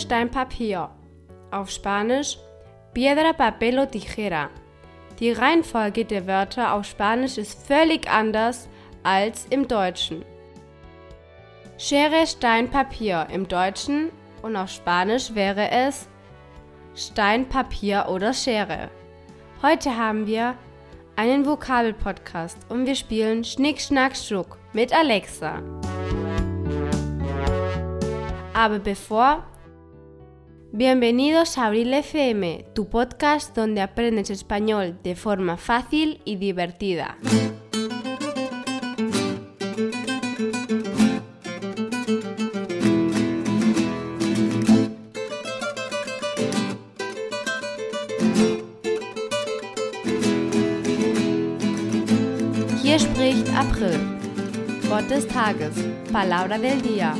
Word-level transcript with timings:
Stein, 0.00 0.30
Papier. 0.30 0.88
Auf 1.50 1.70
Spanisch 1.70 2.38
Piedra, 2.94 3.34
Papel 3.34 3.78
o 3.78 3.86
Tijera. 3.86 4.48
Die 5.18 5.30
Reihenfolge 5.30 6.06
der 6.06 6.26
Wörter 6.26 6.72
auf 6.72 6.86
Spanisch 6.86 7.36
ist 7.36 7.66
völlig 7.66 8.10
anders 8.10 8.68
als 9.02 9.46
im 9.50 9.68
Deutschen. 9.68 10.24
Schere, 11.76 12.26
Stein, 12.26 12.70
Papier 12.70 13.26
im 13.30 13.46
Deutschen 13.46 14.10
und 14.40 14.56
auf 14.56 14.70
Spanisch 14.70 15.34
wäre 15.34 15.70
es 15.70 16.08
Stein, 16.94 17.46
Papier 17.46 18.06
oder 18.08 18.32
Schere. 18.32 18.88
Heute 19.62 19.96
haben 19.96 20.26
wir 20.26 20.54
einen 21.16 21.44
Vokabelpodcast 21.44 22.58
und 22.70 22.86
wir 22.86 22.94
spielen 22.94 23.44
Schnick, 23.44 23.80
Schnack, 23.82 24.16
Schnuck 24.16 24.56
mit 24.72 24.94
Alexa. 24.94 25.62
Aber 28.54 28.78
bevor, 28.78 29.44
bienvenidos 30.72 31.58
a 31.58 31.66
Abril 31.66 31.92
FM, 31.92 32.66
tu 32.74 32.88
podcast 32.88 33.54
donde 33.56 33.80
aprendes 33.80 34.30
español 34.30 34.98
de 35.02 35.16
forma 35.16 35.56
fácil 35.56 36.20
y 36.24 36.36
divertida. 36.36 37.18
Hier 52.82 52.98
spricht 52.98 53.48
April. 53.54 53.98
Wort 54.88 55.08
des 55.08 55.26
Tages. 55.28 55.74
Palabra 56.10 56.58
del 56.58 56.82
día. 56.82 57.14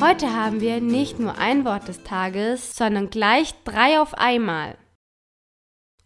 Heute 0.00 0.34
haben 0.34 0.60
wir 0.60 0.80
nicht 0.80 1.20
nur 1.20 1.38
ein 1.38 1.64
Wort 1.64 1.86
des 1.86 2.02
Tages, 2.02 2.76
sondern 2.76 3.10
gleich 3.10 3.54
drei 3.64 4.00
auf 4.00 4.14
einmal. 4.14 4.76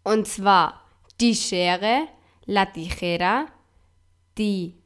Und 0.03 0.27
zwar 0.27 0.81
die 1.19 1.35
Schere, 1.35 2.07
la 2.45 2.65
tijera, 2.65 3.47
tijera, 4.35 4.79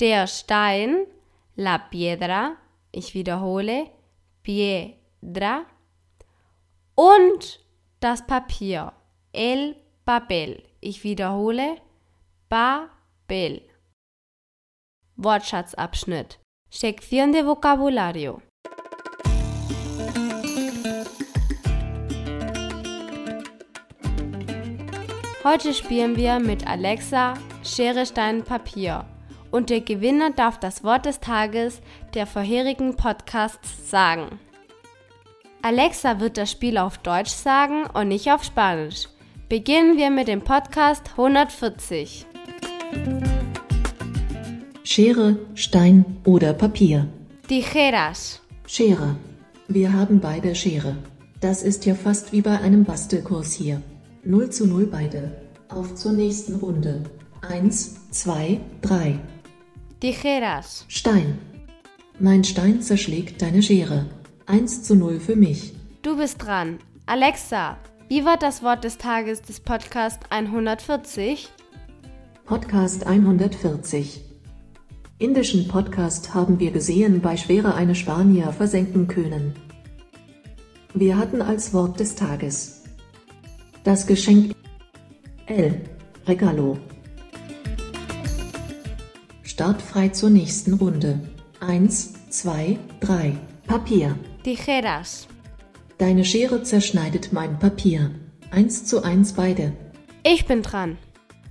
der 0.00 0.26
Stein, 0.26 1.06
la 1.56 1.78
piedra, 1.78 2.56
ich 2.92 3.14
wiederhole, 3.14 3.90
piedra, 4.42 5.64
und 6.94 7.60
das 8.00 8.26
Papier, 8.26 8.92
el 9.32 9.76
papel, 10.04 10.62
ich 10.80 11.04
wiederhole, 11.04 11.80
papel. 12.48 13.67
Wortschatzabschnitt. 15.18 16.38
Sección 16.70 17.32
de 17.32 17.44
vocabulario. 17.44 18.40
Heute 25.42 25.74
spielen 25.74 26.16
wir 26.16 26.38
mit 26.38 26.68
Alexa 26.68 27.34
Schere, 27.64 28.06
Stein, 28.06 28.44
Papier. 28.44 29.06
Und 29.50 29.70
der 29.70 29.80
Gewinner 29.80 30.30
darf 30.30 30.60
das 30.60 30.84
Wort 30.84 31.06
des 31.06 31.20
Tages 31.20 31.80
der 32.14 32.26
vorherigen 32.26 32.94
Podcasts 32.94 33.90
sagen. 33.90 34.38
Alexa 35.62 36.20
wird 36.20 36.36
das 36.36 36.52
Spiel 36.52 36.78
auf 36.78 36.98
Deutsch 36.98 37.32
sagen 37.32 37.86
und 37.92 38.08
nicht 38.08 38.30
auf 38.30 38.44
Spanisch. 38.44 39.08
Beginnen 39.48 39.96
wir 39.96 40.10
mit 40.10 40.28
dem 40.28 40.42
Podcast 40.42 41.10
140. 41.12 42.26
Schere, 44.98 45.36
Stein 45.54 46.04
oder 46.24 46.52
Papier. 46.52 47.06
Tijeras. 47.46 48.40
Schere. 48.66 49.14
Wir 49.68 49.92
haben 49.92 50.18
beide 50.18 50.56
Schere. 50.56 50.96
Das 51.40 51.62
ist 51.62 51.86
ja 51.86 51.94
fast 51.94 52.32
wie 52.32 52.42
bei 52.42 52.58
einem 52.58 52.82
Bastelkurs 52.82 53.52
hier. 53.52 53.80
0 54.24 54.50
zu 54.50 54.66
0 54.66 54.86
beide. 54.86 55.40
Auf 55.68 55.94
zur 55.94 56.14
nächsten 56.14 56.56
Runde. 56.56 57.04
1, 57.48 58.10
2, 58.10 58.58
3. 58.82 59.20
Tijeras. 60.00 60.84
Stein. 60.88 61.38
Mein 62.18 62.42
Stein 62.42 62.82
zerschlägt 62.82 63.40
deine 63.40 63.62
Schere. 63.62 64.06
1 64.46 64.82
zu 64.82 64.96
0 64.96 65.20
für 65.20 65.36
mich. 65.36 65.74
Du 66.02 66.16
bist 66.16 66.44
dran. 66.44 66.80
Alexa, 67.06 67.78
wie 68.08 68.24
war 68.24 68.36
das 68.36 68.64
Wort 68.64 68.82
des 68.82 68.98
Tages 68.98 69.42
des 69.42 69.60
Podcast 69.60 70.22
140? 70.30 71.48
Podcast 72.46 73.06
140. 73.06 74.27
Indischen 75.20 75.66
Podcast 75.66 76.32
haben 76.32 76.60
wir 76.60 76.70
gesehen 76.70 77.20
bei 77.20 77.36
Schwere 77.36 77.74
eine 77.74 77.96
Spanier 77.96 78.52
versenken 78.52 79.08
können. 79.08 79.52
Wir 80.94 81.18
hatten 81.18 81.42
als 81.42 81.74
Wort 81.74 81.98
des 81.98 82.14
Tages 82.14 82.84
das 83.82 84.06
Geschenk 84.06 84.54
El 85.46 85.80
Regalo. 86.28 86.78
Startfrei 89.42 90.10
zur 90.10 90.30
nächsten 90.30 90.74
Runde. 90.74 91.18
1, 91.58 92.30
2, 92.30 92.78
3. 93.00 93.36
Papier. 93.66 94.16
Tijeras. 94.44 95.26
Deine 95.98 96.24
Schere 96.24 96.62
zerschneidet 96.62 97.32
mein 97.32 97.58
Papier. 97.58 98.12
1 98.52 98.84
zu 98.84 99.02
1 99.02 99.32
beide. 99.32 99.72
Ich 100.22 100.46
bin 100.46 100.62
dran. 100.62 100.96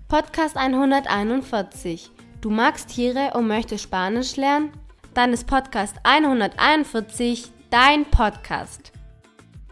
Podcast 0.07 0.55
141. 0.55 2.11
Du 2.39 2.51
magst 2.51 2.89
Tiere 2.89 3.31
und 3.33 3.47
möchtest 3.47 3.83
Spanisch 3.83 4.35
lernen? 4.35 4.71
Dann 5.15 5.33
ist 5.33 5.47
Podcast 5.47 5.95
141 6.03 7.51
dein 7.71 8.05
Podcast. 8.05 8.91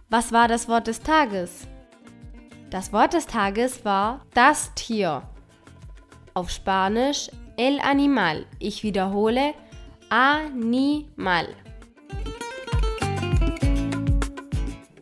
Was 0.10 0.32
war 0.32 0.48
das 0.48 0.68
Wort 0.68 0.88
des 0.88 1.00
Tages? 1.00 1.68
Das 2.72 2.92
Wort 2.92 3.14
des 3.14 3.28
Tages 3.28 3.86
war 3.86 4.26
das 4.34 4.74
Tier. 4.74 5.22
Auf 6.34 6.50
Spanisch 6.50 7.30
el 7.56 7.80
animal. 7.82 8.48
Ich 8.58 8.82
wiederhole 8.82 9.54
animal. 10.10 11.48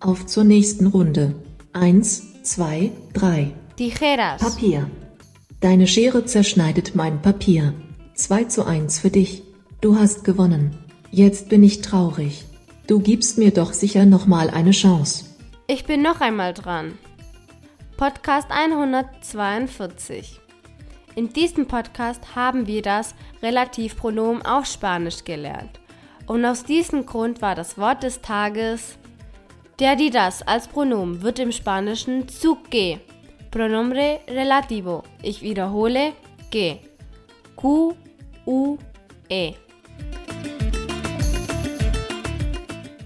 Auf 0.01 0.25
zur 0.25 0.43
nächsten 0.43 0.87
Runde. 0.87 1.33
1, 1.71 2.43
2, 2.43 2.91
3. 3.13 3.51
Tijeras. 3.77 4.41
Papier. 4.41 4.85
Deine 5.63 5.87
Schere 5.87 6.25
zerschneidet 6.25 6.93
mein 6.93 7.21
Papier. 7.21 7.73
2 8.15 8.43
zu 8.43 8.65
1 8.65 8.99
für 8.99 9.09
dich. 9.09 9.43
Du 9.79 9.97
hast 9.97 10.25
gewonnen. 10.25 10.77
Jetzt 11.09 11.47
bin 11.47 11.63
ich 11.63 11.79
traurig. 11.79 12.43
Du 12.85 12.99
gibst 12.99 13.37
mir 13.37 13.51
doch 13.51 13.71
sicher 13.71 14.05
nochmal 14.05 14.49
eine 14.49 14.71
Chance. 14.71 15.23
Ich 15.67 15.85
bin 15.85 16.01
noch 16.01 16.19
einmal 16.19 16.53
dran. 16.53 16.97
Podcast 17.95 18.49
142. 18.51 20.41
In 21.15 21.29
diesem 21.29 21.65
Podcast 21.65 22.35
haben 22.35 22.67
wir 22.67 22.81
das 22.81 23.15
Relativpronomen 23.41 24.45
auf 24.45 24.65
Spanisch 24.65 25.23
gelernt. 25.23 25.79
Und 26.27 26.43
aus 26.43 26.65
diesem 26.65 27.05
Grund 27.05 27.41
war 27.41 27.55
das 27.55 27.77
Wort 27.77 28.03
des 28.03 28.19
Tages 28.19 28.97
der, 29.79 29.95
die, 29.95 30.09
das 30.09 30.41
als 30.41 30.67
Pronomen 30.67 31.21
wird 31.21 31.39
im 31.39 31.53
Spanischen 31.53 32.27
zu 32.27 32.55
que. 32.69 32.99
Pronombre 33.53 34.21
relativo. 34.27 35.03
Ich 35.21 35.43
wiederhole 35.43 36.13
que. 36.49 36.79
Q, 37.55 37.93
U, 38.47 38.77
E. 39.29 39.53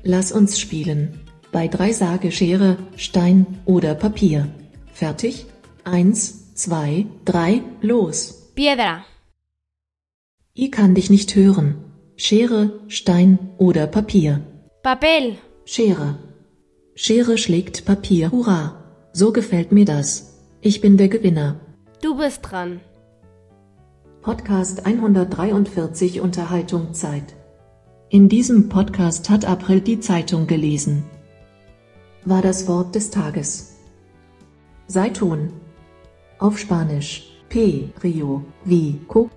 Lass 0.04 0.32
uns 0.32 0.58
spielen. 0.58 1.20
Bei 1.52 1.68
drei 1.68 1.92
sage 1.92 2.32
Schere, 2.32 2.78
Stein 2.96 3.46
oder 3.66 3.94
Papier. 3.94 4.48
Fertig? 4.94 5.48
Eins, 5.84 6.56
zwei, 6.56 7.08
drei, 7.26 7.62
los. 7.82 8.54
Piedra. 8.56 9.04
Ich 10.54 10.72
kann 10.72 10.96
dich 10.96 11.10
nicht 11.10 11.36
hören. 11.36 11.76
Schere, 12.16 12.80
Stein 12.88 13.38
oder 13.58 13.86
Papier. 13.86 14.40
Papel. 14.82 15.36
Schere. 15.66 16.20
Schere 16.96 17.38
schlägt 17.38 17.84
Papier. 17.84 18.32
Hurra. 18.32 19.10
So 19.12 19.34
gefällt 19.34 19.74
mir 19.74 19.84
das. 19.84 20.37
Ich 20.62 20.82
bin 20.82 20.98
der 20.98 21.08
Gewinner. 21.08 21.60
Du 22.02 22.18
bist 22.18 22.40
dran. 22.42 22.82
Podcast 24.24 24.88
143 24.88 26.20
Unterhaltung 26.20 26.96
Zeit. 26.96 27.36
In 28.10 28.28
diesem 28.28 28.68
Podcast 28.68 29.30
hat 29.30 29.46
April 29.46 29.82
die 29.82 30.00
Zeitung 30.00 30.48
gelesen. 30.48 31.04
War 32.26 32.42
das 32.42 32.68
Wort 32.68 32.96
des 32.96 33.12
Tages. 33.12 33.78
Zeitung. 34.88 35.54
Auf 36.40 36.58
Spanisch. 36.58 37.40
P. 37.50 37.90
Rio. 38.04 38.44
Wie. 38.66 39.00
Co. 39.08 39.30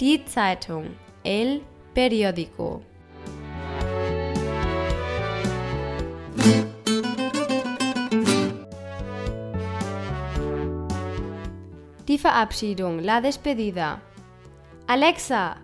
Die 0.00 0.24
Zeitung. 0.24 0.84
El 1.24 1.62
periódico. 1.94 2.80
Die 12.10 12.18
Verabschiedung, 12.18 12.98
la 12.98 13.20
despedida. 13.20 14.00
Alexa, 14.88 15.54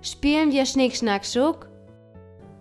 spielen 0.00 0.52
wir 0.52 0.64
Schnick, 0.64 0.94
Schnack, 0.94 1.26
Schuck? 1.26 1.68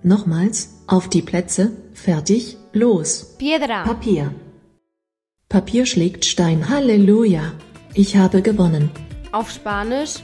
Nochmals, 0.01 0.57
auf 0.87 1.07
die 1.07 1.21
Plätze, 1.21 1.71
fertig, 1.93 2.57
los. 2.73 3.35
Piedra. 3.37 3.83
Papier. 3.83 4.33
Papier 5.49 5.85
schlägt 5.85 6.25
Stein, 6.25 6.67
Halleluja. 6.67 7.53
Ich 7.93 8.17
habe 8.17 8.41
gewonnen. 8.41 8.89
Auf 9.31 9.51
Spanisch, 9.51 10.15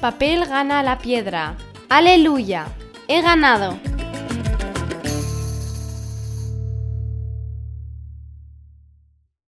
papel 0.00 0.40
gana 0.46 0.80
la 0.80 0.96
piedra. 0.96 1.54
Aleluya. 1.90 2.64
He 3.06 3.20
ganado. 3.20 3.91